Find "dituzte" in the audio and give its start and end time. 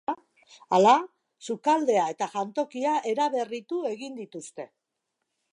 4.25-4.71